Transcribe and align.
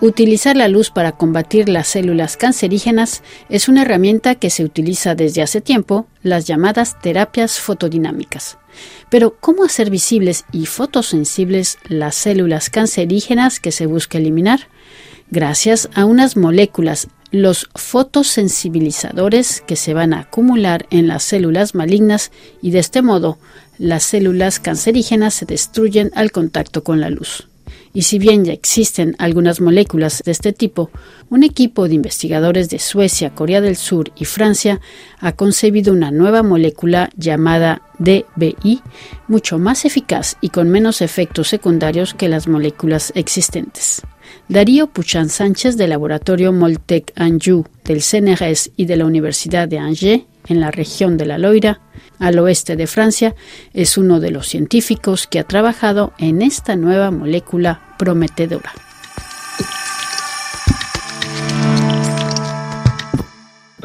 Utilizar 0.00 0.56
la 0.56 0.68
luz 0.68 0.90
para 0.90 1.10
combatir 1.10 1.68
las 1.68 1.88
células 1.88 2.36
cancerígenas 2.36 3.24
es 3.48 3.68
una 3.68 3.82
herramienta 3.82 4.36
que 4.36 4.48
se 4.48 4.62
utiliza 4.62 5.16
desde 5.16 5.42
hace 5.42 5.60
tiempo, 5.60 6.06
las 6.22 6.46
llamadas 6.46 7.00
terapias 7.00 7.58
fotodinámicas. 7.58 8.58
Pero, 9.10 9.36
¿cómo 9.40 9.64
hacer 9.64 9.90
visibles 9.90 10.44
y 10.52 10.66
fotosensibles 10.66 11.78
las 11.88 12.14
células 12.14 12.70
cancerígenas 12.70 13.58
que 13.58 13.72
se 13.72 13.86
busca 13.86 14.18
eliminar? 14.18 14.68
Gracias 15.32 15.90
a 15.94 16.04
unas 16.04 16.36
moléculas, 16.36 17.08
los 17.32 17.68
fotosensibilizadores 17.74 19.62
que 19.66 19.74
se 19.74 19.94
van 19.94 20.14
a 20.14 20.20
acumular 20.20 20.86
en 20.90 21.08
las 21.08 21.24
células 21.24 21.74
malignas 21.74 22.30
y 22.62 22.70
de 22.70 22.78
este 22.78 23.02
modo 23.02 23.38
las 23.78 24.04
células 24.04 24.60
cancerígenas 24.60 25.34
se 25.34 25.44
destruyen 25.44 26.12
al 26.14 26.30
contacto 26.30 26.84
con 26.84 27.00
la 27.00 27.10
luz. 27.10 27.47
Y 27.92 28.02
si 28.02 28.18
bien 28.18 28.44
ya 28.44 28.52
existen 28.52 29.16
algunas 29.18 29.60
moléculas 29.60 30.22
de 30.24 30.32
este 30.32 30.52
tipo, 30.52 30.90
un 31.30 31.42
equipo 31.42 31.88
de 31.88 31.94
investigadores 31.94 32.68
de 32.68 32.78
Suecia, 32.78 33.34
Corea 33.34 33.60
del 33.60 33.76
Sur 33.76 34.12
y 34.16 34.24
Francia 34.24 34.80
ha 35.18 35.32
concebido 35.32 35.92
una 35.92 36.10
nueva 36.10 36.42
molécula 36.42 37.10
llamada 37.16 37.82
DBI, 37.98 38.82
mucho 39.26 39.58
más 39.58 39.84
eficaz 39.84 40.36
y 40.40 40.50
con 40.50 40.68
menos 40.68 41.02
efectos 41.02 41.48
secundarios 41.48 42.14
que 42.14 42.28
las 42.28 42.48
moléculas 42.48 43.12
existentes. 43.14 44.02
Darío 44.48 44.88
Puchan 44.88 45.28
Sánchez 45.28 45.76
del 45.76 45.90
laboratorio 45.90 46.52
Moltec 46.52 47.12
Anjou 47.16 47.64
del 47.84 48.02
CNRS 48.02 48.70
y 48.76 48.86
de 48.86 48.96
la 48.96 49.06
Universidad 49.06 49.68
de 49.68 49.78
Angers, 49.78 50.22
en 50.48 50.60
la 50.60 50.70
región 50.70 51.16
de 51.16 51.26
la 51.26 51.38
Loira, 51.38 51.80
al 52.18 52.38
oeste 52.38 52.76
de 52.76 52.86
Francia, 52.86 53.34
es 53.74 53.98
uno 53.98 54.20
de 54.20 54.30
los 54.30 54.46
científicos 54.46 55.26
que 55.26 55.38
ha 55.38 55.44
trabajado 55.44 56.12
en 56.18 56.42
esta 56.42 56.76
nueva 56.76 57.10
molécula 57.10 57.80
prometedora. 57.98 58.70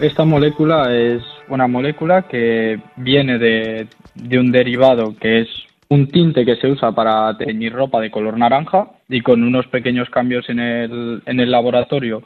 Esta 0.01 0.25
molécula 0.25 0.93
es 0.93 1.23
una 1.47 1.67
molécula 1.67 2.23
que 2.23 2.81
viene 2.97 3.37
de, 3.37 3.87
un 4.37 4.51
derivado 4.51 5.15
que 5.19 5.41
es 5.41 5.47
un 5.89 6.07
tinte 6.07 6.45
que 6.45 6.55
se 6.55 6.67
usa 6.67 6.91
para 6.91 7.37
teñir 7.37 7.73
ropa 7.73 8.01
de 8.01 8.09
color 8.09 8.37
naranja 8.37 8.87
y 9.07 9.21
con 9.21 9.43
unos 9.43 9.67
pequeños 9.67 10.09
cambios 10.09 10.49
en 10.49 10.59
el, 10.59 11.21
en 11.25 11.39
el 11.39 11.51
laboratorio 11.51 12.23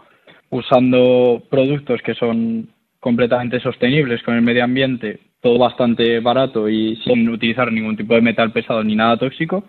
usando 0.49 1.43
productos 1.49 2.01
que 2.01 2.15
son 2.15 2.69
completamente 2.99 3.59
sostenibles 3.59 4.23
con 4.23 4.35
el 4.35 4.41
medio 4.41 4.63
ambiente, 4.63 5.19
todo 5.41 5.57
bastante 5.57 6.19
barato 6.19 6.67
y 6.67 6.95
sin 6.97 7.29
utilizar 7.29 7.71
ningún 7.71 7.95
tipo 7.97 8.13
de 8.15 8.21
metal 8.21 8.51
pesado 8.51 8.83
ni 8.83 8.95
nada 8.95 9.17
tóxico, 9.17 9.63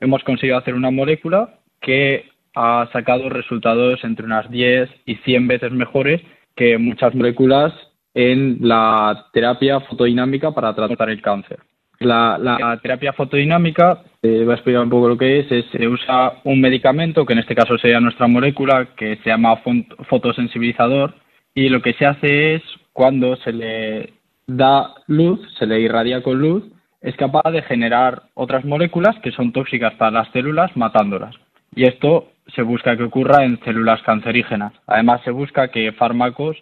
hemos 0.00 0.22
conseguido 0.24 0.58
hacer 0.58 0.74
una 0.74 0.90
molécula 0.90 1.58
que 1.80 2.26
ha 2.54 2.88
sacado 2.92 3.28
resultados 3.28 4.02
entre 4.04 4.26
unas 4.26 4.50
10 4.50 4.90
y 5.06 5.16
100 5.16 5.48
veces 5.48 5.72
mejores 5.72 6.20
que 6.54 6.76
muchas 6.78 7.14
moléculas 7.14 7.72
en 8.14 8.58
la 8.60 9.26
terapia 9.32 9.80
fotodinámica 9.80 10.50
para 10.52 10.74
tratar 10.74 11.10
el 11.10 11.22
cáncer. 11.22 11.60
La, 12.00 12.78
terapia 12.82 13.12
fotodinámica, 13.12 14.02
eh, 14.22 14.42
voy 14.42 14.50
a 14.50 14.54
explicar 14.54 14.82
un 14.82 14.90
poco 14.90 15.08
lo 15.08 15.16
que 15.16 15.40
es, 15.40 15.52
es, 15.52 15.64
se 15.70 15.86
usa 15.86 16.34
un 16.44 16.60
medicamento, 16.60 17.24
que 17.24 17.32
en 17.32 17.38
este 17.38 17.54
caso 17.54 17.78
sería 17.78 18.00
nuestra 18.00 18.26
molécula, 18.26 18.88
que 18.96 19.16
se 19.22 19.30
llama 19.30 19.62
fotosensibilizador, 20.08 21.14
y 21.54 21.68
lo 21.68 21.82
que 21.82 21.92
se 21.94 22.06
hace 22.06 22.54
es 22.54 22.62
cuando 22.92 23.36
se 23.36 23.52
le 23.52 24.12
da 24.46 24.94
luz, 25.06 25.40
se 25.58 25.66
le 25.66 25.80
irradia 25.80 26.22
con 26.22 26.38
luz, 26.38 26.64
es 27.00 27.16
capaz 27.16 27.50
de 27.50 27.62
generar 27.62 28.22
otras 28.34 28.64
moléculas 28.64 29.16
que 29.22 29.32
son 29.32 29.52
tóxicas 29.52 29.94
para 29.94 30.10
las 30.10 30.30
células, 30.32 30.76
matándolas. 30.76 31.34
Y 31.74 31.84
esto 31.84 32.30
se 32.54 32.62
busca 32.62 32.96
que 32.96 33.04
ocurra 33.04 33.44
en 33.44 33.58
células 33.64 34.02
cancerígenas. 34.02 34.72
Además, 34.86 35.20
se 35.24 35.30
busca 35.30 35.68
que 35.68 35.92
fármacos 35.92 36.56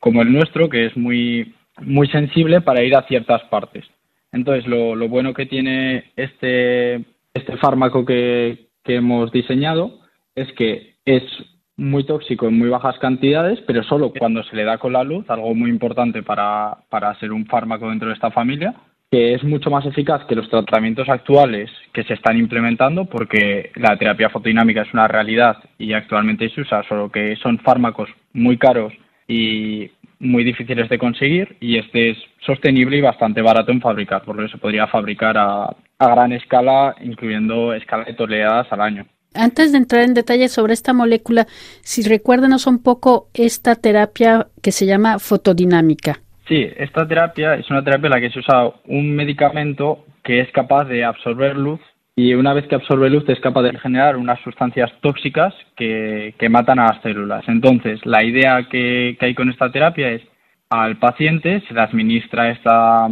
como 0.00 0.22
el 0.22 0.32
nuestro, 0.32 0.68
que 0.68 0.86
es 0.86 0.96
muy, 0.96 1.54
muy 1.80 2.08
sensible 2.08 2.60
para 2.60 2.82
ir 2.82 2.94
a 2.94 3.06
ciertas 3.06 3.42
partes. 3.44 3.84
Entonces, 4.32 4.66
lo, 4.66 4.94
lo 4.94 5.08
bueno 5.08 5.32
que 5.32 5.46
tiene 5.46 6.12
este, 6.16 6.96
este 7.32 7.56
fármaco 7.58 8.04
que, 8.04 8.66
que 8.84 8.96
hemos 8.96 9.32
diseñado 9.32 10.00
es 10.34 10.52
que 10.52 10.96
es 11.04 11.22
muy 11.76 12.04
tóxico 12.04 12.48
en 12.48 12.58
muy 12.58 12.68
bajas 12.68 12.98
cantidades, 12.98 13.60
pero 13.66 13.82
solo 13.82 14.12
cuando 14.18 14.42
se 14.44 14.56
le 14.56 14.64
da 14.64 14.78
con 14.78 14.92
la 14.92 15.04
luz, 15.04 15.28
algo 15.28 15.54
muy 15.54 15.70
importante 15.70 16.22
para, 16.22 16.78
para 16.88 17.14
ser 17.20 17.32
un 17.32 17.46
fármaco 17.46 17.90
dentro 17.90 18.08
de 18.08 18.14
esta 18.14 18.30
familia, 18.30 18.74
que 19.10 19.34
es 19.34 19.44
mucho 19.44 19.70
más 19.70 19.86
eficaz 19.86 20.24
que 20.24 20.34
los 20.34 20.48
tratamientos 20.48 21.08
actuales 21.08 21.70
que 21.92 22.02
se 22.04 22.14
están 22.14 22.38
implementando, 22.38 23.04
porque 23.04 23.70
la 23.76 23.96
terapia 23.96 24.30
fotodinámica 24.30 24.82
es 24.82 24.92
una 24.92 25.06
realidad 25.06 25.58
y 25.78 25.92
actualmente 25.92 26.48
se 26.50 26.62
usa, 26.62 26.82
solo 26.88 27.10
que 27.10 27.36
son 27.36 27.58
fármacos 27.58 28.08
muy 28.32 28.56
caros 28.56 28.92
y 29.28 29.90
muy 30.18 30.44
difíciles 30.44 30.88
de 30.88 30.98
conseguir 30.98 31.56
y 31.60 31.78
este 31.78 32.10
es 32.10 32.18
sostenible 32.40 32.96
y 32.96 33.02
bastante 33.02 33.42
barato 33.42 33.70
en 33.70 33.80
fabricar, 33.80 34.22
por 34.22 34.36
lo 34.36 34.42
que 34.42 34.52
se 34.52 34.58
podría 34.58 34.86
fabricar 34.86 35.36
a, 35.36 35.76
gran 35.98 36.32
escala, 36.32 36.94
incluyendo 37.00 37.74
escala 37.74 38.04
de 38.04 38.14
toneladas 38.14 38.70
al 38.72 38.80
año. 38.80 39.06
Antes 39.36 39.72
de 39.72 39.78
entrar 39.78 40.02
en 40.02 40.14
detalle 40.14 40.48
sobre 40.48 40.72
esta 40.72 40.92
molécula, 40.92 41.46
si 41.82 42.02
recuérdanos 42.02 42.66
un 42.66 42.82
poco 42.82 43.28
esta 43.34 43.74
terapia 43.74 44.48
que 44.62 44.72
se 44.72 44.86
llama 44.86 45.18
fotodinámica. 45.18 46.20
Sí, 46.48 46.66
esta 46.76 47.06
terapia 47.06 47.54
es 47.54 47.68
una 47.70 47.82
terapia 47.82 48.06
en 48.06 48.12
la 48.12 48.20
que 48.20 48.30
se 48.30 48.38
usa 48.38 48.70
un 48.86 49.14
medicamento 49.14 50.04
que 50.22 50.40
es 50.40 50.50
capaz 50.52 50.84
de 50.84 51.04
absorber 51.04 51.56
luz 51.56 51.80
y 52.14 52.34
una 52.34 52.54
vez 52.54 52.66
que 52.66 52.76
absorbe 52.76 53.10
luz 53.10 53.28
es 53.28 53.40
capaz 53.40 53.62
de 53.62 53.78
generar 53.78 54.16
unas 54.16 54.40
sustancias 54.40 54.90
tóxicas 55.02 55.52
que, 55.76 56.34
matan 56.48 56.78
a 56.78 56.86
las 56.86 57.02
células. 57.02 57.44
Entonces, 57.46 58.00
la 58.06 58.24
idea 58.24 58.66
que, 58.70 59.16
que, 59.18 59.26
hay 59.26 59.34
con 59.34 59.50
esta 59.50 59.70
terapia 59.70 60.08
es 60.10 60.22
al 60.70 60.98
paciente 60.98 61.62
se 61.68 61.74
le 61.74 61.80
administra 61.80 62.50
esta, 62.50 63.08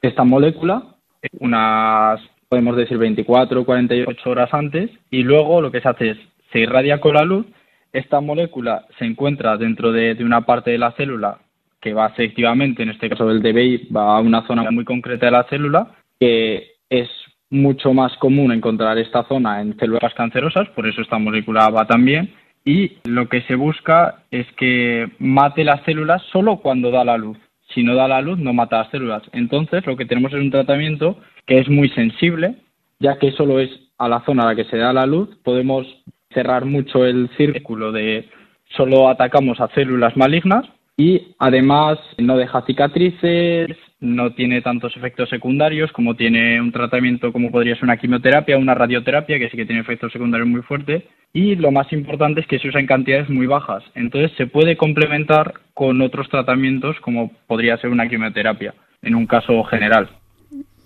esta 0.00 0.24
molécula 0.24 0.94
unas 1.40 2.20
podemos 2.54 2.76
decir 2.76 2.98
24 2.98 3.62
o 3.62 3.64
48 3.64 4.30
horas 4.30 4.54
antes, 4.54 4.88
y 5.10 5.24
luego 5.24 5.60
lo 5.60 5.72
que 5.72 5.80
se 5.80 5.88
hace 5.88 6.10
es, 6.10 6.18
se 6.52 6.60
irradia 6.60 7.00
con 7.00 7.14
la 7.14 7.24
luz, 7.24 7.46
esta 7.92 8.20
molécula 8.20 8.86
se 8.96 9.04
encuentra 9.04 9.56
dentro 9.56 9.90
de, 9.90 10.16
una 10.20 10.42
parte 10.42 10.70
de 10.70 10.78
la 10.78 10.92
célula 10.92 11.38
que 11.80 11.92
va 11.92 12.14
selectivamente, 12.14 12.84
en 12.84 12.90
este 12.90 13.10
caso 13.10 13.26
del 13.26 13.42
DBI, 13.42 13.88
va 13.88 14.16
a 14.16 14.20
una 14.20 14.46
zona 14.46 14.70
muy 14.70 14.84
concreta 14.84 15.26
de 15.26 15.32
la 15.32 15.48
célula, 15.48 15.96
que 16.20 16.76
es 16.88 17.08
mucho 17.50 17.92
más 17.92 18.16
común 18.18 18.52
encontrar 18.52 18.98
esta 18.98 19.24
zona 19.24 19.60
en 19.60 19.76
células 19.76 20.14
cancerosas, 20.14 20.68
por 20.76 20.86
eso 20.86 21.02
esta 21.02 21.18
molécula 21.18 21.68
va 21.70 21.88
también, 21.88 22.34
y 22.64 22.98
lo 23.02 23.28
que 23.28 23.42
se 23.42 23.56
busca 23.56 24.22
es 24.30 24.46
que 24.52 25.10
mate 25.18 25.64
las 25.64 25.82
células 25.82 26.22
solo 26.30 26.58
cuando 26.58 26.92
da 26.92 27.02
la 27.04 27.18
luz. 27.18 27.36
Si 27.74 27.82
no 27.82 27.96
da 27.96 28.06
la 28.06 28.20
luz, 28.20 28.38
no 28.38 28.52
mata 28.52 28.78
las 28.78 28.90
células. 28.92 29.24
Entonces, 29.32 29.84
lo 29.86 29.96
que 29.96 30.06
tenemos 30.06 30.32
es 30.32 30.40
un 30.40 30.52
tratamiento 30.52 31.18
que 31.46 31.58
es 31.58 31.68
muy 31.68 31.88
sensible, 31.90 32.56
ya 32.98 33.18
que 33.18 33.32
solo 33.32 33.60
es 33.60 33.70
a 33.98 34.08
la 34.08 34.24
zona 34.24 34.44
a 34.44 34.46
la 34.46 34.56
que 34.56 34.64
se 34.64 34.76
da 34.76 34.92
la 34.92 35.06
luz. 35.06 35.28
Podemos 35.42 35.86
cerrar 36.32 36.64
mucho 36.64 37.04
el 37.04 37.30
círculo 37.36 37.92
de 37.92 38.28
solo 38.76 39.08
atacamos 39.08 39.60
a 39.60 39.68
células 39.68 40.16
malignas 40.16 40.66
y 40.96 41.34
además 41.38 41.98
no 42.18 42.36
deja 42.36 42.62
cicatrices, 42.62 43.76
no 44.00 44.32
tiene 44.32 44.60
tantos 44.60 44.96
efectos 44.96 45.28
secundarios 45.28 45.90
como 45.92 46.14
tiene 46.14 46.60
un 46.60 46.72
tratamiento 46.72 47.32
como 47.32 47.50
podría 47.50 47.74
ser 47.74 47.84
una 47.84 47.96
quimioterapia 47.96 48.58
una 48.58 48.74
radioterapia, 48.74 49.38
que 49.38 49.48
sí 49.48 49.56
que 49.56 49.66
tiene 49.66 49.80
efectos 49.80 50.12
secundarios 50.12 50.48
muy 50.48 50.62
fuertes. 50.62 51.02
Y 51.32 51.56
lo 51.56 51.72
más 51.72 51.92
importante 51.92 52.40
es 52.40 52.46
que 52.46 52.60
se 52.60 52.68
usa 52.68 52.80
en 52.80 52.86
cantidades 52.86 53.28
muy 53.28 53.46
bajas. 53.46 53.82
Entonces 53.96 54.30
se 54.36 54.46
puede 54.46 54.76
complementar 54.76 55.54
con 55.72 56.00
otros 56.00 56.28
tratamientos 56.28 56.96
como 57.00 57.32
podría 57.48 57.76
ser 57.78 57.90
una 57.90 58.08
quimioterapia, 58.08 58.74
en 59.02 59.16
un 59.16 59.26
caso 59.26 59.64
general. 59.64 60.08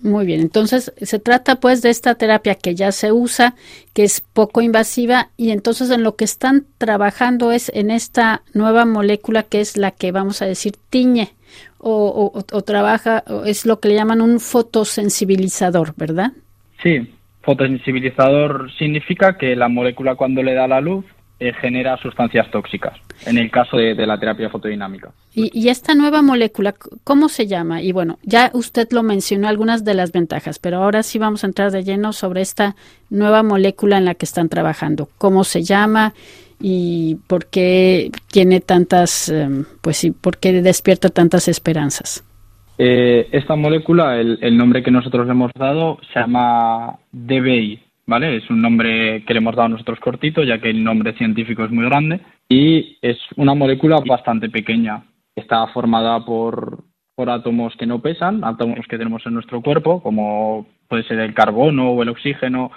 Muy 0.00 0.26
bien, 0.26 0.40
entonces 0.40 0.92
se 0.96 1.18
trata 1.18 1.56
pues 1.56 1.82
de 1.82 1.90
esta 1.90 2.14
terapia 2.14 2.54
que 2.54 2.76
ya 2.76 2.92
se 2.92 3.10
usa, 3.10 3.56
que 3.94 4.04
es 4.04 4.20
poco 4.20 4.62
invasiva 4.62 5.30
y 5.36 5.50
entonces 5.50 5.90
en 5.90 6.04
lo 6.04 6.14
que 6.14 6.24
están 6.24 6.66
trabajando 6.78 7.50
es 7.50 7.70
en 7.74 7.90
esta 7.90 8.42
nueva 8.54 8.84
molécula 8.84 9.42
que 9.42 9.60
es 9.60 9.76
la 9.76 9.90
que 9.90 10.12
vamos 10.12 10.40
a 10.40 10.46
decir 10.46 10.74
tiñe 10.88 11.32
o, 11.78 12.32
o, 12.34 12.62
trabaja, 12.62 13.24
es 13.46 13.64
lo 13.64 13.80
que 13.80 13.88
le 13.88 13.94
llaman 13.94 14.20
un 14.20 14.40
fotosensibilizador, 14.40 15.94
¿verdad? 15.96 16.32
Sí, 16.82 17.08
fotosensibilizador 17.42 18.70
significa 18.78 19.36
que 19.36 19.54
la 19.54 19.68
molécula 19.68 20.16
cuando 20.16 20.42
le 20.42 20.54
da 20.54 20.66
la 20.66 20.80
luz 20.80 21.04
eh, 21.40 21.52
genera 21.60 21.96
sustancias 21.98 22.50
tóxicas, 22.50 22.98
en 23.26 23.38
el 23.38 23.50
caso 23.50 23.76
de, 23.76 23.94
la 23.94 24.18
terapia 24.18 24.50
fotodinámica. 24.50 25.10
¿Y, 25.34 25.68
esta 25.68 25.94
nueva 25.94 26.20
molécula, 26.20 26.74
cómo 27.04 27.28
se 27.28 27.46
llama? 27.46 27.80
Y 27.80 27.92
bueno, 27.92 28.18
ya 28.22 28.50
usted 28.54 28.88
lo 28.90 29.02
mencionó 29.02 29.48
algunas 29.48 29.84
de 29.84 29.94
las 29.94 30.10
ventajas, 30.10 30.58
pero 30.58 30.78
ahora 30.78 31.02
sí 31.02 31.18
vamos 31.18 31.44
a 31.44 31.46
entrar 31.46 31.70
de 31.70 31.84
lleno 31.84 32.12
sobre 32.12 32.40
esta 32.40 32.74
nueva 33.08 33.42
molécula 33.42 33.98
en 33.98 34.04
la 34.04 34.14
que 34.14 34.24
están 34.24 34.48
trabajando. 34.48 35.08
¿Cómo 35.18 35.44
se 35.44 35.62
llama? 35.62 36.12
y 36.60 37.16
por 37.26 37.46
qué 37.46 38.10
tiene 38.32 38.60
tantas, 38.60 39.28
em, 39.28 39.64
pues 39.80 39.96
sí, 39.98 40.10
por 40.10 40.38
qué 40.38 40.60
despierta 40.60 41.08
tantas 41.08 41.48
esperanzas. 41.48 42.24
Eh, 42.78 43.28
esta 43.32 43.56
molécula, 43.56 44.20
el, 44.20 44.38
el, 44.40 44.56
nombre 44.56 44.82
que 44.82 44.90
nosotros 44.90 45.26
le 45.26 45.32
hemos 45.32 45.52
dado, 45.54 45.98
se 46.12 46.20
llama 46.20 46.98
DBI, 47.12 47.80
¿vale? 48.08 48.36
Es 48.36 48.50
un 48.50 48.60
nombre 48.60 49.22
que 49.24 49.34
le 49.34 49.38
hemos 49.38 49.54
dado 49.54 49.68
nosotros 49.68 50.00
cortito, 50.00 50.42
ya 50.42 50.58
que 50.58 50.70
el 50.70 50.82
nombre 50.82 51.12
científico 51.12 51.62
es 51.64 51.70
muy 51.70 51.84
grande, 51.84 52.20
y 52.48 52.96
es 53.02 53.18
una 53.36 53.54
molécula 53.54 53.98
bastante 54.04 54.48
pequeña. 54.48 55.04
Está 55.36 55.66
formada 55.68 56.24
por, 56.24 56.84
por 57.14 57.30
átomos 57.30 57.76
que 57.76 57.86
no 57.86 58.00
pesan, 58.00 58.42
átomos 58.42 58.86
que 58.88 58.98
tenemos 58.98 59.24
en 59.26 59.34
nuestro 59.34 59.60
cuerpo, 59.60 60.02
como 60.02 60.66
puede 60.88 61.04
ser 61.04 61.20
el 61.20 61.34
carbono 61.34 61.90
o 61.90 62.02
el 62.02 62.08
oxígeno, 62.08 62.72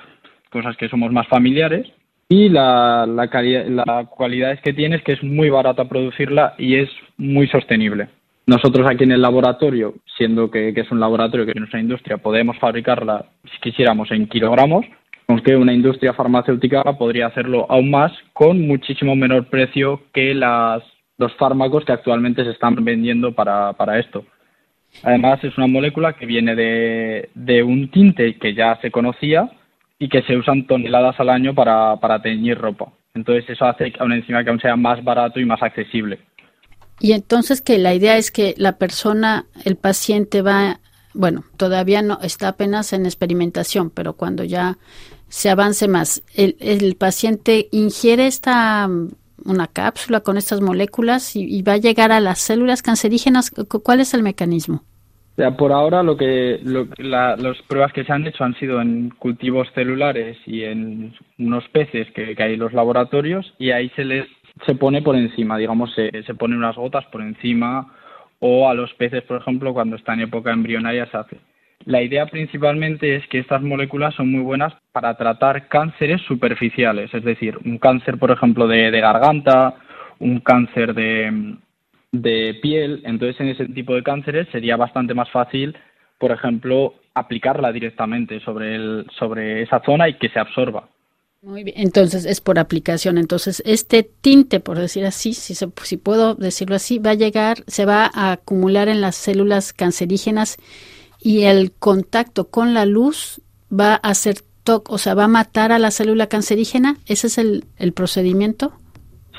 cosas 0.51 0.75
que 0.75 0.89
somos 0.89 1.11
más 1.11 1.27
familiares. 1.27 1.87
Y 2.27 2.49
la, 2.49 3.05
la, 3.07 3.25
la 3.25 4.05
cualidad 4.05 4.59
que 4.59 4.73
tiene 4.73 4.97
es 4.97 5.03
que 5.03 5.13
es 5.13 5.23
muy 5.23 5.49
barata 5.49 5.85
producirla 5.85 6.55
y 6.57 6.75
es 6.75 6.89
muy 7.17 7.47
sostenible. 7.47 8.09
Nosotros 8.47 8.85
aquí 8.89 9.05
en 9.05 9.11
el 9.11 9.21
laboratorio, 9.21 9.93
siendo 10.17 10.51
que, 10.51 10.73
es 10.75 10.91
un 10.91 10.99
laboratorio 10.99 11.45
que 11.45 11.51
es 11.51 11.57
nuestra 11.57 11.79
industria, 11.79 12.17
podemos 12.17 12.57
fabricarla, 12.57 13.25
si 13.43 13.59
quisiéramos, 13.61 14.11
en 14.11 14.27
kilogramos, 14.27 14.85
aunque 15.31 15.55
una 15.55 15.73
industria 15.73 16.13
farmacéutica 16.13 16.83
podría 16.97 17.27
hacerlo 17.27 17.65
aún 17.69 17.89
más 17.89 18.11
con 18.33 18.67
muchísimo 18.67 19.15
menor 19.15 19.47
precio 19.49 20.01
que 20.13 20.33
las, 20.33 20.83
los 21.17 21.33
fármacos 21.35 21.85
que 21.85 21.93
actualmente 21.93 22.43
se 22.43 22.51
están 22.51 22.75
vendiendo 22.83 23.33
para, 23.33 23.73
para 23.73 23.97
esto. 23.97 24.25
Además, 25.03 25.41
es 25.43 25.57
una 25.57 25.67
molécula 25.67 26.13
que 26.13 26.25
viene 26.25 26.53
de, 26.53 27.29
de, 27.33 27.63
un 27.63 27.89
tinte 27.91 28.37
que 28.37 28.53
ya 28.53 28.77
se 28.81 28.91
conocía 28.91 29.49
y 29.97 30.09
que 30.09 30.21
se 30.23 30.35
usan 30.35 30.67
toneladas 30.67 31.17
al 31.19 31.29
año 31.29 31.55
para, 31.55 31.95
para 31.97 32.21
teñir 32.21 32.57
ropa. 32.57 32.91
Entonces, 33.13 33.49
eso 33.49 33.65
hace 33.65 33.93
a 33.97 34.03
una 34.03 34.17
enzima 34.17 34.43
que 34.43 34.49
aún 34.49 34.59
sea 34.59 34.75
más 34.75 35.01
barato 35.01 35.39
y 35.39 35.45
más 35.45 35.63
accesible. 35.63 36.19
Y 36.99 37.13
entonces 37.13 37.61
que 37.61 37.77
la 37.77 37.93
idea 37.93 38.17
es 38.17 38.31
que 38.31 38.53
la 38.57 38.77
persona, 38.77 39.45
el 39.63 39.77
paciente 39.77 40.41
va, 40.41 40.81
bueno, 41.13 41.45
todavía 41.55 42.01
no 42.01 42.19
está 42.21 42.49
apenas 42.49 42.93
en 42.93 43.05
experimentación, 43.05 43.89
pero 43.89 44.13
cuando 44.13 44.43
ya 44.43 44.77
se 45.31 45.49
avance 45.49 45.87
más, 45.87 46.21
el, 46.35 46.57
el 46.59 46.95
paciente 46.95 47.69
ingiere 47.71 48.27
esta 48.27 48.89
una 49.45 49.67
cápsula 49.67 50.21
con 50.21 50.37
estas 50.37 50.61
moléculas 50.61 51.35
y, 51.35 51.61
va 51.63 51.73
a 51.73 51.77
llegar 51.77 52.11
a 52.11 52.19
las 52.19 52.39
células 52.39 52.81
cancerígenas. 52.81 53.51
¿Cuál 53.51 54.01
es 54.01 54.13
el 54.13 54.23
mecanismo? 54.23 54.83
Sea, 55.35 55.55
por 55.55 55.71
ahora 55.71 56.03
lo 56.03 56.17
que 56.17 56.59
las 56.97 57.57
pruebas 57.67 57.93
que 57.93 58.03
se 58.03 58.11
han 58.11 58.27
hecho 58.27 58.43
han 58.43 58.53
sido 58.59 58.81
en 58.81 59.09
cultivos 59.11 59.67
celulares 59.73 60.37
y 60.45 60.63
en 60.63 61.15
unos 61.39 61.67
peces 61.69 62.07
que, 62.13 62.35
hay 62.37 62.53
en 62.53 62.59
los 62.59 62.73
laboratorios 62.73 63.53
y 63.57 63.71
ahí 63.71 63.89
se 63.95 64.03
les 64.03 64.27
se 64.67 64.75
pone 64.75 65.01
por 65.01 65.15
encima, 65.15 65.57
digamos, 65.57 65.91
se, 65.95 66.11
se 66.23 66.35
pone 66.35 66.57
unas 66.57 66.75
gotas 66.75 67.05
por 67.05 67.21
encima 67.21 67.91
o 68.39 68.69
a 68.69 68.73
los 68.73 68.93
peces, 68.95 69.23
por 69.23 69.39
ejemplo, 69.39 69.73
cuando 69.73 69.95
está 69.95 70.13
en 70.13 70.21
época 70.21 70.51
embrionaria 70.51 71.09
se 71.09 71.17
hace. 71.17 71.37
La 71.85 72.01
idea 72.01 72.25
principalmente 72.27 73.15
es 73.15 73.27
que 73.27 73.39
estas 73.39 73.61
moléculas 73.61 74.13
son 74.15 74.31
muy 74.31 74.41
buenas 74.41 74.73
para 74.91 75.15
tratar 75.17 75.67
cánceres 75.67 76.21
superficiales, 76.21 77.13
es 77.13 77.23
decir, 77.23 77.57
un 77.65 77.77
cáncer, 77.77 78.17
por 78.17 78.31
ejemplo, 78.31 78.67
de, 78.67 78.91
de 78.91 79.01
garganta, 79.01 79.75
un 80.19 80.39
cáncer 80.39 80.93
de, 80.93 81.55
de 82.11 82.59
piel. 82.61 83.01
Entonces, 83.05 83.39
en 83.41 83.49
ese 83.49 83.65
tipo 83.65 83.95
de 83.95 84.03
cánceres 84.03 84.47
sería 84.51 84.77
bastante 84.77 85.13
más 85.13 85.29
fácil, 85.31 85.75
por 86.19 86.31
ejemplo, 86.31 86.93
aplicarla 87.15 87.71
directamente 87.71 88.39
sobre, 88.41 88.75
el, 88.75 89.07
sobre 89.17 89.63
esa 89.63 89.81
zona 89.83 90.07
y 90.07 90.13
que 90.15 90.29
se 90.29 90.39
absorba. 90.39 90.87
Muy 91.41 91.63
bien, 91.63 91.77
entonces 91.79 92.25
es 92.25 92.39
por 92.39 92.59
aplicación. 92.59 93.17
Entonces, 93.17 93.63
este 93.65 94.03
tinte, 94.03 94.59
por 94.59 94.77
decir 94.77 95.05
así, 95.05 95.33
si, 95.33 95.55
si 95.55 95.97
puedo 95.97 96.35
decirlo 96.35 96.75
así, 96.75 96.99
va 96.99 97.11
a 97.11 97.15
llegar, 97.15 97.63
se 97.65 97.85
va 97.85 98.11
a 98.13 98.33
acumular 98.33 98.87
en 98.89 99.01
las 99.01 99.15
células 99.15 99.73
cancerígenas 99.73 100.57
y 101.21 101.43
el 101.43 101.71
contacto 101.71 102.49
con 102.49 102.73
la 102.73 102.85
luz 102.85 103.41
va 103.71 103.93
a 103.93 104.09
hacer 104.09 104.35
o 104.87 104.97
sea, 104.99 105.15
va 105.15 105.23
a 105.23 105.27
matar 105.27 105.71
a 105.71 105.79
la 105.79 105.89
célula 105.89 106.27
cancerígena. 106.27 106.97
¿Ese 107.07 107.27
es 107.27 107.37
el, 107.39 107.65
el 107.77 107.93
procedimiento? 107.93 108.71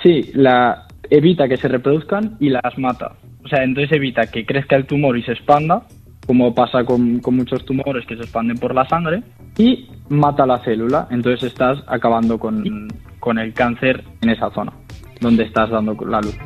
Sí, 0.02 0.31
la 0.34 0.88
evita 1.11 1.49
que 1.49 1.56
se 1.56 1.69
reproduzcan 1.69 2.37
y 2.40 2.50
las 2.50 2.76
mata. 2.76 3.12
O 3.44 3.49
sea, 3.49 3.62
entonces 3.62 3.93
evita 3.93 4.26
que 4.26 4.44
crezca 4.44 4.76
el 4.76 4.87
tumor 4.87 5.17
y 5.17 5.23
se 5.23 5.32
expanda 5.32 5.87
como 6.26 6.55
pasa 6.55 6.84
con, 6.84 7.20
muchos 7.25 7.64
tumores 7.64 8.06
que 8.06 8.17
se 8.17 8.23
expanden 8.23 8.58
por 8.58 8.75
la 8.75 8.87
sangre, 8.88 9.23
y 9.58 9.88
mata 10.08 10.46
la 10.46 10.62
célula. 10.64 11.08
Entonces 11.11 11.52
estás 11.52 11.82
acabando 11.87 12.38
con, 12.38 12.88
con 13.19 13.38
el 13.38 13.52
cáncer 13.52 14.05
en 14.20 14.31
esa 14.31 14.50
zona 14.50 14.73
donde 15.20 15.44
estás 15.44 15.70
dando 15.70 15.94
la 16.06 16.20
luz. 16.20 16.37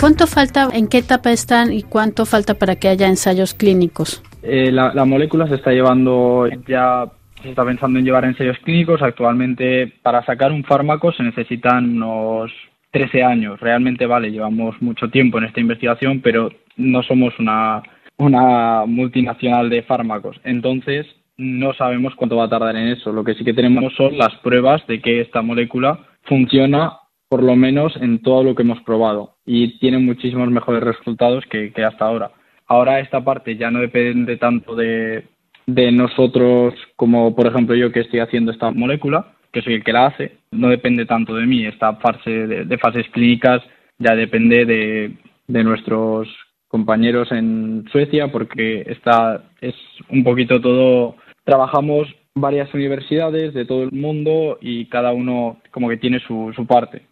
¿Cuánto 0.00 0.28
falta, 0.28 0.68
en 0.72 0.86
qué 0.86 0.98
etapa 0.98 1.32
están 1.32 1.72
y 1.72 1.82
cuánto 1.82 2.24
falta 2.24 2.54
para 2.54 2.76
que 2.76 2.88
haya 2.88 3.08
ensayos 3.08 3.52
clínicos? 3.52 4.22
Eh, 4.44 4.70
la, 4.70 4.94
la, 4.94 5.04
molécula 5.04 5.48
se 5.48 5.56
está 5.56 5.72
llevando 5.72 6.46
ya, 6.68 7.06
se 7.42 7.50
está 7.50 7.64
pensando 7.64 7.98
en 7.98 8.04
llevar 8.04 8.24
ensayos 8.24 8.56
clínicos. 8.58 9.02
Actualmente, 9.02 9.92
para 10.02 10.24
sacar 10.24 10.52
un 10.52 10.62
fármaco 10.62 11.12
se 11.12 11.24
necesitan 11.24 11.96
unos 11.96 12.52
13 12.92 13.24
años. 13.24 13.58
Realmente, 13.58 14.06
vale, 14.06 14.30
llevamos 14.30 14.80
mucho 14.80 15.08
tiempo 15.10 15.38
en 15.38 15.44
esta 15.44 15.60
investigación, 15.60 16.20
pero 16.20 16.50
no 16.76 17.02
somos 17.02 17.36
una, 17.40 17.82
una 18.18 18.84
multinacional 18.86 19.68
de 19.68 19.82
fármacos. 19.82 20.40
Entonces, 20.44 21.06
no 21.36 21.74
sabemos 21.74 22.14
cuánto 22.14 22.36
va 22.36 22.44
a 22.44 22.48
tardar 22.48 22.76
en 22.76 22.88
eso. 22.88 23.12
Lo 23.12 23.24
que 23.24 23.34
sí 23.34 23.44
que 23.44 23.54
tenemos 23.54 23.92
son 23.94 24.16
las 24.16 24.34
pruebas 24.44 24.86
de 24.86 25.00
que 25.00 25.20
esta 25.20 25.42
molécula 25.42 25.98
funciona 26.22 26.92
por 27.28 27.42
lo 27.42 27.56
menos 27.56 27.94
en 27.96 28.22
todo 28.22 28.42
lo 28.42 28.54
que 28.54 28.62
hemos 28.62 28.80
probado 28.82 29.34
y 29.44 29.78
tiene 29.78 29.98
muchísimos 29.98 30.48
mejores 30.50 30.82
resultados 30.82 31.44
que, 31.50 31.72
hasta 31.84 32.06
ahora. 32.06 32.30
Ahora 32.66 33.00
esta 33.00 33.22
parte 33.22 33.56
ya 33.56 33.70
no 33.70 33.80
depende 33.80 34.36
tanto 34.36 34.74
de, 34.74 35.24
de 35.66 35.92
nosotros 35.92 36.74
como 36.96 37.34
por 37.34 37.46
ejemplo 37.46 37.74
yo 37.74 37.92
que 37.92 38.00
estoy 38.00 38.20
haciendo 38.20 38.52
esta 38.52 38.70
molécula, 38.70 39.32
que 39.52 39.62
soy 39.62 39.74
el 39.74 39.84
que 39.84 39.92
la 39.92 40.06
hace, 40.06 40.32
no 40.50 40.68
depende 40.68 41.06
tanto 41.06 41.34
de 41.34 41.46
mí. 41.46 41.66
Esta 41.66 41.94
fase 41.96 42.30
de, 42.30 42.78
fases 42.78 43.08
clínicas 43.10 43.62
ya 43.98 44.14
depende 44.14 44.64
de, 44.64 45.16
de, 45.46 45.64
nuestros 45.64 46.28
compañeros 46.68 47.32
en 47.32 47.84
Suecia, 47.90 48.30
porque 48.30 48.84
está, 48.86 49.42
es 49.60 49.74
un 50.10 50.22
poquito 50.22 50.60
todo. 50.60 51.16
Trabajamos 51.44 52.08
varias 52.34 52.72
universidades 52.74 53.54
de 53.54 53.64
todo 53.64 53.82
el 53.82 53.92
mundo 53.92 54.58
y 54.60 54.86
cada 54.86 55.12
uno 55.12 55.60
como 55.70 55.88
que 55.88 55.96
tiene 55.96 56.20
su, 56.20 56.52
su 56.54 56.66
parte. 56.66 57.02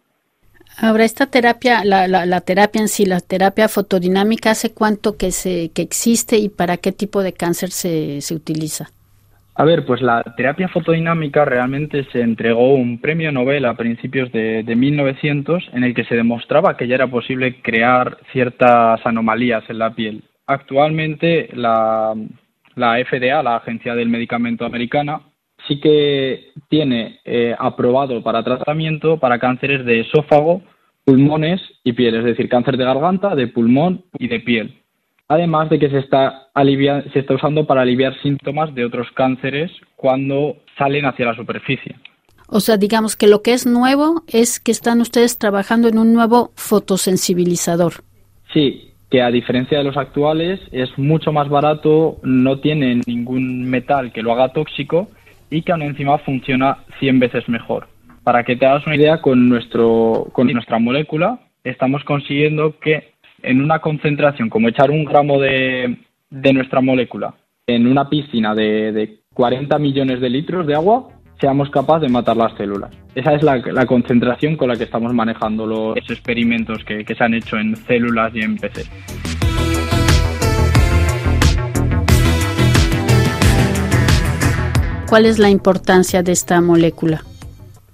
Ahora, 0.79 1.05
esta 1.05 1.25
terapia, 1.25 1.83
la, 1.83 2.07
la, 2.07 2.41
terapia 2.41 2.81
en 2.81 2.87
sí, 2.87 3.05
la 3.05 3.19
terapia 3.19 3.67
fotodinámica, 3.67 4.51
¿hace 4.51 4.73
cuánto 4.73 5.17
que, 5.17 5.31
se, 5.31 5.71
que 5.73 5.81
existe 5.81 6.37
y 6.37 6.49
para 6.49 6.77
qué 6.77 6.91
tipo 6.91 7.23
de 7.23 7.33
cáncer 7.33 7.71
se, 7.71 8.21
se 8.21 8.35
utiliza? 8.35 8.89
A 9.59 9.65
ver, 9.65 9.87
pues 9.87 10.03
la 10.03 10.21
terapia 10.35 10.67
fotodinámica 10.67 11.43
realmente 11.43 12.05
se 12.11 12.21
entregó 12.21 12.75
un 12.75 13.01
premio 13.01 13.31
Nobel 13.31 13.65
a 13.65 13.73
principios 13.73 14.31
de, 14.31 14.63
1900 14.63 15.71
en 15.73 15.83
el 15.83 15.95
que 15.95 16.03
se 16.03 16.13
demostraba 16.13 16.77
que 16.77 16.87
ya 16.87 16.93
era 16.93 17.07
posible 17.07 17.59
crear 17.63 18.19
ciertas 18.31 19.03
anomalías 19.03 19.67
en 19.67 19.79
la 19.79 19.95
piel. 19.95 20.23
Actualmente 20.45 21.49
la, 21.55 22.13
la 22.75 23.03
FDA, 23.03 23.41
la 23.41 23.55
Agencia 23.55 23.95
del 23.95 24.09
Medicamento 24.09 24.63
Americana, 24.63 25.21
sí 25.67 25.79
que 25.79 26.51
tiene 26.69 27.19
eh, 27.25 27.55
aprobado 27.57 28.21
para 28.23 28.43
tratamiento 28.43 29.17
para 29.17 29.39
cánceres 29.39 29.85
de 29.85 30.01
esófago, 30.01 30.61
pulmones 31.05 31.61
y 31.83 31.93
piel, 31.93 32.15
es 32.15 32.23
decir, 32.23 32.49
cáncer 32.49 32.77
de 32.77 32.85
garganta, 32.85 33.35
de 33.35 33.47
pulmón 33.47 34.03
y 34.17 34.27
de 34.27 34.39
piel 34.39 34.81
además 35.27 35.69
de 35.69 35.79
que 35.79 35.89
se 35.89 35.99
está, 35.99 36.47
se 36.55 37.19
está 37.19 37.33
usando 37.33 37.65
para 37.65 37.81
aliviar 37.81 38.19
síntomas 38.21 38.73
de 38.73 38.85
otros 38.85 39.07
cánceres 39.13 39.71
cuando 39.95 40.57
salen 40.77 41.05
hacia 41.05 41.25
la 41.25 41.35
superficie. 41.35 41.95
O 42.49 42.61
sea, 42.61 42.77
digamos 42.77 43.17
que 43.17 43.27
lo 43.27 43.41
que 43.41 43.53
es 43.53 43.65
nuevo 43.65 44.23
es 44.27 44.59
que 44.59 44.71
están 44.71 45.01
ustedes 45.01 45.37
trabajando 45.37 45.89
en 45.89 45.97
un 45.97 46.13
nuevo 46.13 46.51
fotosensibilizador. 46.55 47.93
Sí, 48.53 48.93
que 49.09 49.21
a 49.21 49.29
diferencia 49.29 49.77
de 49.77 49.83
los 49.83 49.97
actuales 49.97 50.61
es 50.71 50.89
mucho 50.97 51.33
más 51.33 51.49
barato, 51.49 52.19
no 52.23 52.59
tiene 52.59 53.01
ningún 53.05 53.69
metal 53.69 54.13
que 54.13 54.21
lo 54.21 54.31
haga 54.31 54.53
tóxico 54.53 55.09
y 55.49 55.61
que 55.61 55.71
aún 55.71 55.83
encima 55.83 56.17
funciona 56.19 56.79
100 56.99 57.19
veces 57.19 57.49
mejor. 57.49 57.87
Para 58.23 58.43
que 58.43 58.55
te 58.55 58.65
hagas 58.65 58.85
una 58.85 58.95
idea, 58.95 59.21
con, 59.21 59.47
nuestro, 59.47 60.27
con 60.33 60.47
nuestra 60.47 60.79
molécula 60.79 61.39
estamos 61.63 62.03
consiguiendo 62.03 62.79
que 62.79 63.13
en 63.43 63.61
una 63.61 63.79
concentración 63.79 64.49
como 64.49 64.67
echar 64.69 64.91
un 64.91 65.05
gramo 65.05 65.39
de, 65.39 65.97
de 66.29 66.53
nuestra 66.53 66.81
molécula 66.81 67.35
en 67.67 67.87
una 67.87 68.09
piscina 68.09 68.55
de, 68.55 68.91
de 68.91 69.19
40 69.33 69.77
millones 69.77 70.21
de 70.21 70.29
litros 70.29 70.65
de 70.65 70.75
agua, 70.75 71.09
seamos 71.39 71.69
capaces 71.69 72.03
de 72.03 72.09
matar 72.09 72.37
las 72.37 72.55
células. 72.55 72.91
Esa 73.13 73.33
es 73.33 73.43
la, 73.43 73.57
la, 73.57 73.85
concentración 73.85 74.55
con 74.55 74.69
la 74.69 74.75
que 74.75 74.85
estamos 74.85 75.13
manejando 75.13 75.65
los 75.65 75.97
experimentos 76.09 76.83
que, 76.83 77.03
que 77.03 77.15
se 77.15 77.23
han 77.23 77.33
hecho 77.33 77.57
en 77.57 77.75
células 77.75 78.33
y 78.33 78.41
en 78.41 78.57
PC. 78.57 78.83
¿Cuál 85.09 85.25
es 85.25 85.39
la 85.39 85.49
importancia 85.49 86.21
de 86.23 86.31
esta 86.31 86.61
molécula? 86.61 87.21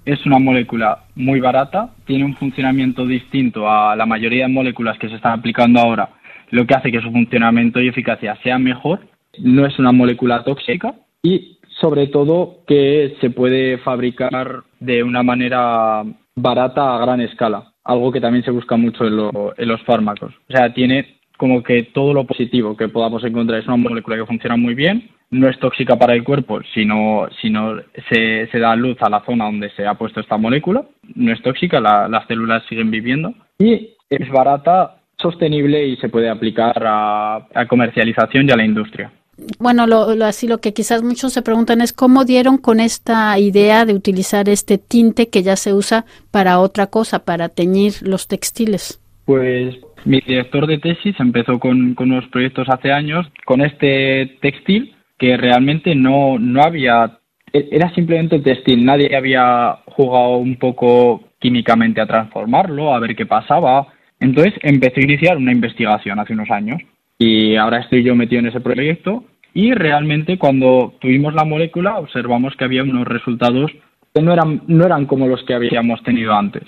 es 0.04 0.24
una 0.26 0.38
molécula 0.38 1.04
muy 1.14 1.40
barata, 1.40 1.90
tiene 2.04 2.24
un 2.24 2.36
funcionamiento 2.36 3.06
distinto 3.06 3.68
a 3.68 3.96
la 3.96 4.06
mayoría 4.06 4.46
de 4.46 4.52
moléculas 4.52 4.98
que 4.98 5.08
se 5.08 5.16
están 5.16 5.38
aplicando 5.38 5.80
ahora, 5.80 6.10
lo 6.50 6.66
que 6.66 6.74
hace 6.74 6.92
que 6.92 7.00
su 7.00 7.10
funcionamiento 7.10 7.80
y 7.80 7.88
eficacia 7.88 8.36
sea 8.42 8.58
mejor. 8.58 9.00
No 9.38 9.66
es 9.66 9.78
una 9.78 9.92
molécula 9.92 10.44
tóxica 10.44 10.94
y 11.22 11.58
sobre 11.80 12.06
todo 12.08 12.58
que 12.66 13.16
se 13.20 13.30
puede 13.30 13.78
fabricar 13.78 14.62
de 14.78 15.02
una 15.02 15.22
manera 15.22 16.04
barata 16.36 16.94
a 16.94 16.98
gran 16.98 17.20
escala, 17.20 17.72
algo 17.82 18.12
que 18.12 18.20
también 18.20 18.44
se 18.44 18.50
busca 18.50 18.76
mucho 18.76 19.04
en, 19.06 19.14
en 19.56 19.68
los 19.68 19.82
fármacos. 19.82 20.34
O 20.48 20.52
sea, 20.52 20.72
tiene 20.72 21.16
como 21.36 21.62
que 21.62 21.84
todo 21.94 22.12
lo 22.12 22.24
positivo 22.24 22.76
que 22.76 22.88
podamos 22.88 23.24
encontrar 23.24 23.60
es 23.60 23.66
una 23.66 23.76
molécula 23.76 24.16
que 24.16 24.26
funciona 24.26 24.56
muy 24.56 24.74
bien, 24.74 25.10
no 25.30 25.48
es 25.48 25.58
tóxica 25.58 25.96
para 25.96 26.14
el 26.14 26.22
cuerpo, 26.22 26.60
sino, 26.74 27.26
sino 27.42 27.76
se, 28.08 28.46
se 28.50 28.58
da 28.58 28.76
luz 28.76 28.96
a 29.00 29.10
la 29.10 29.24
zona 29.24 29.46
donde 29.46 29.70
se 29.70 29.86
ha 29.86 29.94
puesto 29.94 30.20
esta 30.20 30.36
molécula, 30.36 30.84
no 31.14 31.32
es 31.32 31.42
tóxica, 31.42 31.80
las 31.80 32.26
células 32.26 32.62
siguen 32.68 32.90
viviendo 32.90 33.34
y 33.58 33.90
es 34.08 34.30
barata, 34.30 34.96
sostenible 35.18 35.86
y 35.86 35.96
se 35.96 36.08
puede 36.08 36.28
aplicar 36.28 36.82
a, 36.86 37.46
a 37.54 37.66
comercialización 37.66 38.48
y 38.48 38.52
a 38.52 38.56
la 38.56 38.64
industria. 38.64 39.12
Bueno, 39.58 39.86
lo, 39.86 40.06
así 40.24 40.46
lo 40.46 40.58
que 40.58 40.72
quizás 40.72 41.02
muchos 41.02 41.32
se 41.32 41.42
preguntan 41.42 41.80
es 41.80 41.92
cómo 41.92 42.24
dieron 42.24 42.56
con 42.56 42.80
esta 42.80 43.36
idea 43.38 43.84
de 43.84 43.94
utilizar 43.94 44.48
este 44.48 44.78
tinte 44.78 45.28
que 45.28 45.42
ya 45.42 45.56
se 45.56 45.72
usa 45.72 46.04
para 46.30 46.60
otra 46.60 46.86
cosa, 46.86 47.24
para 47.24 47.48
teñir 47.48 47.94
los 48.02 48.28
textiles. 48.28 49.00
Pues 49.24 49.76
mi 50.04 50.20
director 50.20 50.66
de 50.66 50.78
tesis 50.78 51.14
empezó 51.18 51.58
con, 51.58 51.94
con 51.94 52.12
unos 52.12 52.26
proyectos 52.28 52.68
hace 52.68 52.92
años 52.92 53.26
con 53.44 53.60
este 53.60 54.38
textil 54.40 54.94
que 55.18 55.36
realmente 55.36 55.94
no, 55.94 56.38
no 56.38 56.62
había, 56.62 57.18
e, 57.52 57.68
era 57.72 57.92
simplemente 57.94 58.40
textil, 58.40 58.84
nadie 58.84 59.16
había 59.16 59.78
jugado 59.86 60.36
un 60.36 60.56
poco 60.56 61.24
químicamente 61.38 62.00
a 62.00 62.06
transformarlo, 62.06 62.94
a 62.94 63.00
ver 63.00 63.14
qué 63.14 63.26
pasaba. 63.26 63.86
Entonces 64.20 64.54
empecé 64.62 65.00
a 65.00 65.04
iniciar 65.04 65.36
una 65.36 65.52
investigación 65.52 66.18
hace 66.18 66.32
unos 66.32 66.50
años 66.50 66.80
y 67.18 67.56
ahora 67.56 67.80
estoy 67.80 68.02
yo 68.02 68.14
metido 68.14 68.40
en 68.40 68.48
ese 68.48 68.60
proyecto 68.60 69.24
y 69.52 69.72
realmente 69.72 70.38
cuando 70.38 70.94
tuvimos 71.00 71.34
la 71.34 71.44
molécula 71.44 71.98
observamos 71.98 72.56
que 72.56 72.64
había 72.64 72.82
unos 72.82 73.06
resultados 73.06 73.70
que 74.12 74.22
no 74.22 74.32
eran, 74.32 74.62
no 74.66 74.84
eran 74.84 75.06
como 75.06 75.28
los 75.28 75.42
que 75.44 75.54
habíamos 75.54 76.02
tenido 76.02 76.34
antes. 76.34 76.64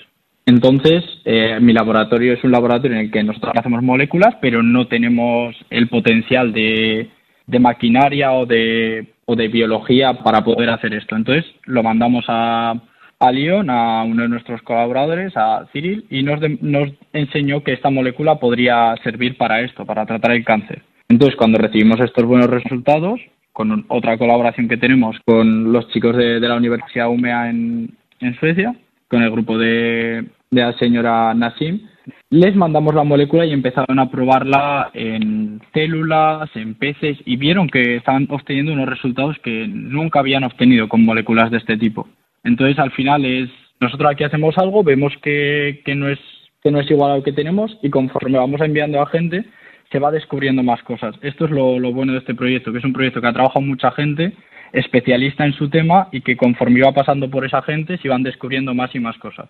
Entonces, 0.47 1.03
eh, 1.25 1.59
mi 1.59 1.73
laboratorio 1.73 2.31
es 2.31 2.43
un 2.45 2.53
laboratorio 2.53 2.95
en 2.95 3.05
el 3.05 3.11
que 3.11 3.21
nosotros 3.21 3.51
hacemos 3.53 3.83
moléculas, 3.83 4.35
pero 4.39 4.63
no 4.63 4.87
tenemos 4.87 5.53
el 5.69 5.89
potencial 5.89 6.53
de, 6.53 7.09
de 7.45 7.59
maquinaria 7.59 8.31
o 8.31 8.45
de, 8.45 9.07
o 9.25 9.35
de 9.35 9.49
biología 9.49 10.13
para 10.13 10.45
poder 10.45 10.69
hacer 10.69 10.93
esto. 10.93 11.17
Entonces, 11.17 11.43
lo 11.65 11.83
mandamos 11.83 12.23
a, 12.29 12.75
a 13.19 13.31
Lyon, 13.33 13.69
a 13.69 14.03
uno 14.03 14.23
de 14.23 14.29
nuestros 14.29 14.61
colaboradores, 14.61 15.35
a 15.35 15.67
Cyril, 15.73 16.05
y 16.09 16.23
nos, 16.23 16.39
nos 16.61 16.91
enseñó 17.11 17.61
que 17.61 17.73
esta 17.73 17.89
molécula 17.89 18.39
podría 18.39 18.95
servir 19.03 19.35
para 19.35 19.59
esto, 19.59 19.85
para 19.85 20.05
tratar 20.05 20.31
el 20.31 20.45
cáncer. 20.45 20.81
Entonces, 21.09 21.35
cuando 21.35 21.57
recibimos 21.57 21.99
estos 21.99 22.23
buenos 22.23 22.49
resultados, 22.49 23.19
con 23.51 23.83
otra 23.89 24.17
colaboración 24.17 24.69
que 24.69 24.77
tenemos 24.77 25.17
con 25.25 25.73
los 25.73 25.89
chicos 25.89 26.15
de, 26.15 26.39
la 26.39 26.55
Universidad 26.55 27.09
UMEA 27.09 27.49
en, 27.49 27.89
en, 28.21 28.35
Suecia, 28.39 28.73
con 29.09 29.23
el 29.23 29.31
grupo 29.31 29.57
de, 29.57 30.25
de 30.51 30.61
la 30.61 30.73
señora 30.73 31.33
Nassim, 31.33 31.81
les 32.29 32.55
mandamos 32.55 32.95
la 32.95 33.03
molécula 33.03 33.45
y 33.45 33.53
empezaron 33.53 33.99
a 33.99 34.09
probarla 34.09 34.91
en 34.93 35.61
células, 35.73 36.49
en 36.55 36.75
peces, 36.75 37.17
y 37.25 37.35
vieron 37.35 37.67
que 37.67 37.97
estaban 37.97 38.27
obteniendo 38.29 38.73
unos 38.73 38.89
resultados 38.89 39.37
que 39.43 39.67
nunca 39.67 40.19
habían 40.19 40.43
obtenido 40.43 40.87
con 40.87 41.03
moléculas 41.03 41.51
de 41.51 41.57
este 41.57 41.77
tipo. 41.77 42.07
Entonces, 42.43 42.79
al 42.79 42.91
final 42.91 43.25
es, 43.25 43.49
nosotros 43.79 44.11
aquí 44.11 44.23
hacemos 44.23 44.57
algo, 44.57 44.83
vemos 44.83 45.13
que, 45.21 45.81
que, 45.85 45.95
no, 45.95 46.07
es, 46.07 46.19
que 46.63 46.71
no 46.71 46.79
es 46.79 46.89
igual 46.89 47.11
a 47.11 47.17
lo 47.17 47.23
que 47.23 47.33
tenemos 47.33 47.77
y 47.81 47.89
conforme 47.89 48.37
vamos 48.37 48.61
enviando 48.61 49.01
a 49.01 49.07
gente, 49.07 49.45
se 49.91 49.99
va 49.99 50.11
descubriendo 50.11 50.63
más 50.63 50.81
cosas. 50.83 51.15
Esto 51.21 51.45
es 51.45 51.51
lo, 51.51 51.79
lo 51.79 51.91
bueno 51.91 52.13
de 52.13 52.19
este 52.19 52.35
proyecto, 52.35 52.71
que 52.71 52.79
es 52.79 52.85
un 52.85 52.93
proyecto 52.93 53.21
que 53.21 53.27
ha 53.27 53.33
trabajado 53.33 53.61
mucha 53.61 53.91
gente, 53.91 54.33
especialista 54.73 55.45
en 55.45 55.53
su 55.53 55.69
tema 55.69 56.09
y 56.11 56.21
que 56.21 56.35
conforme 56.35 56.79
iba 56.79 56.91
pasando 56.91 57.29
por 57.29 57.45
esa 57.45 57.61
gente 57.61 57.97
se 57.97 58.07
iban 58.07 58.23
descubriendo 58.23 58.73
más 58.73 58.93
y 58.95 58.99
más 58.99 59.17
cosas. 59.17 59.49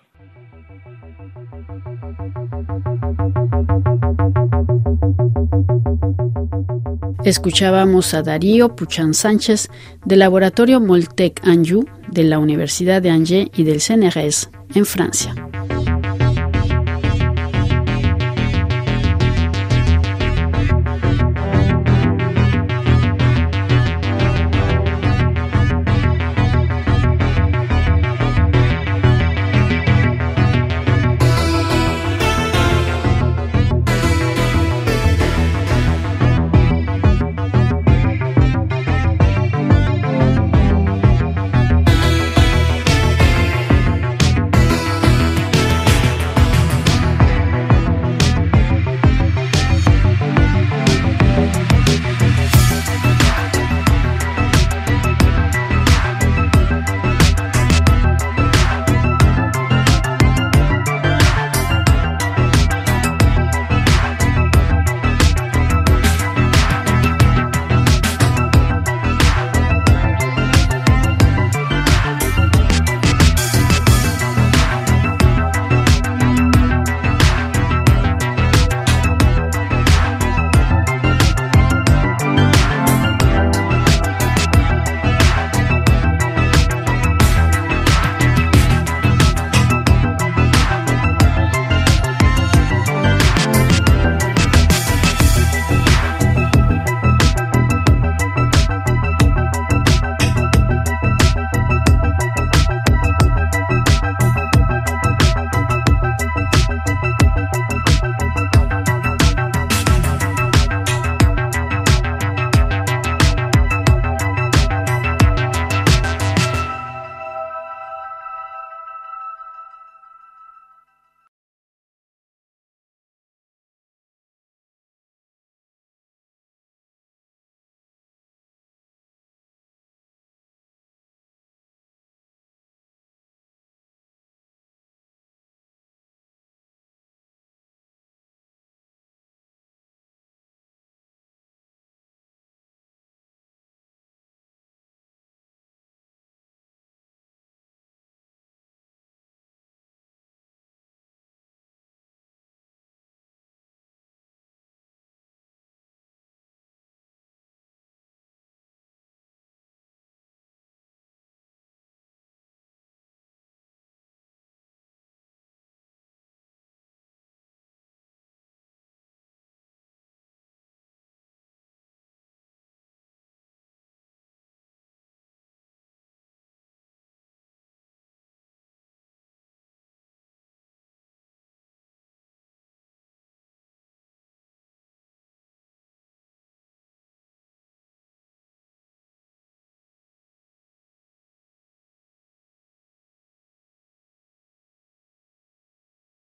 Escuchábamos 7.27 8.13
a 8.13 8.23
Darío 8.23 8.73
Puchan 8.73 9.13
Sánchez 9.13 9.67
del 10.05 10.19
laboratorio 10.19 10.79
Moltec 10.79 11.45
Anjou 11.45 11.83
de 12.09 12.23
la 12.23 12.39
Universidad 12.39 13.01
de 13.01 13.09
Angers 13.09 13.49
y 13.53 13.65
del 13.65 13.81
CNRS 13.81 14.49
en 14.73 14.85
Francia. 14.85 15.46